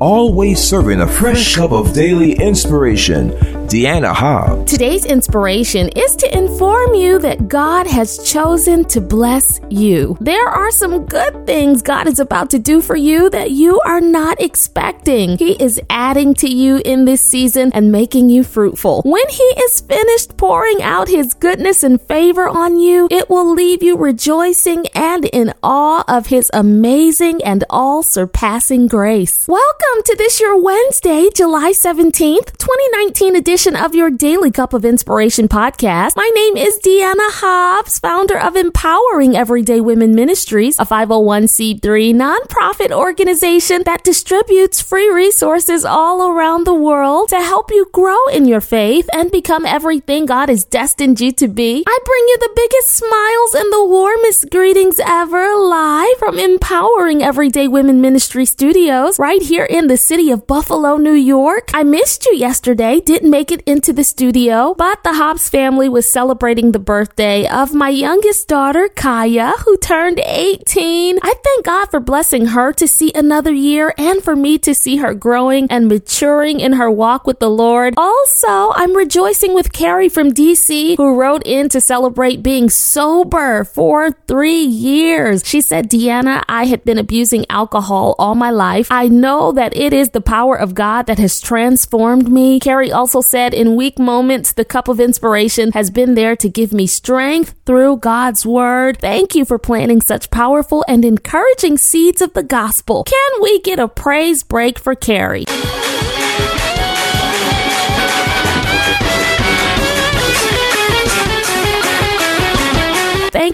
[0.00, 3.30] always serving a fresh cup of daily inspiration.
[3.70, 4.68] Deanna Hobbs.
[4.68, 10.18] Today's inspiration is to inform you that God has chosen to bless you.
[10.20, 14.00] There are some good things God is about to do for you that you are
[14.00, 15.38] not expecting.
[15.38, 19.02] He is adding to you in this season and making you fruitful.
[19.02, 23.84] When He is finished pouring out His goodness and favor on you, it will leave
[23.84, 29.46] you rejoicing and in awe of His amazing and all surpassing grace.
[29.46, 34.84] Welcome to this your Wednesday, July 17th, 2019 edition edition of your Daily Cup of
[34.84, 36.16] Inspiration podcast.
[36.16, 41.80] My name is Deanna Hobbs, founder of Empowering Everyday Women Ministries, a 501c3
[42.14, 48.46] nonprofit organization that distributes free resources all around the world to help you grow in
[48.46, 51.84] your faith and become everything God has destined you to be.
[51.86, 57.68] I bring you the biggest smiles and the warmest greetings ever live from Empowering Everyday
[57.68, 61.70] Women Ministry Studios right here in the city of Buffalo, New York.
[61.74, 65.88] I missed you yesterday, didn't make make it into the studio, but the Hobbs family
[65.88, 71.18] was celebrating the birthday of my youngest daughter, Kaya, who turned 18.
[71.22, 74.96] I thank God for blessing her to see another year and for me to see
[74.98, 77.94] her growing and maturing in her walk with the Lord.
[77.96, 84.12] Also, I'm rejoicing with Carrie from DC, who wrote in to celebrate being sober for
[84.28, 85.46] three years.
[85.46, 88.88] She said, Deanna, I had been abusing alcohol all my life.
[88.90, 92.60] I know that it is the power of God that has transformed me.
[92.60, 96.72] Carrie also said, in weak moments, the cup of inspiration has been there to give
[96.72, 98.98] me strength through God's word.
[98.98, 103.04] Thank you for planting such powerful and encouraging seeds of the gospel.
[103.04, 105.44] Can we get a praise break for Carrie?